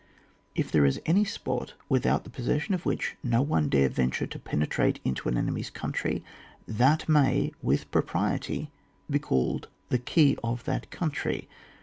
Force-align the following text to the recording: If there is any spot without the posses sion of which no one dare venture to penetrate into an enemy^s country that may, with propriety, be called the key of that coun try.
If 0.55 0.71
there 0.71 0.83
is 0.87 0.99
any 1.05 1.23
spot 1.23 1.75
without 1.87 2.23
the 2.23 2.31
posses 2.31 2.63
sion 2.63 2.73
of 2.73 2.87
which 2.87 3.17
no 3.23 3.43
one 3.43 3.69
dare 3.69 3.87
venture 3.87 4.25
to 4.25 4.39
penetrate 4.39 4.99
into 5.05 5.29
an 5.29 5.35
enemy^s 5.35 5.71
country 5.71 6.23
that 6.67 7.07
may, 7.07 7.51
with 7.61 7.91
propriety, 7.91 8.71
be 9.11 9.19
called 9.19 9.67
the 9.89 9.99
key 9.99 10.37
of 10.43 10.63
that 10.63 10.89
coun 10.89 11.11
try. 11.11 11.45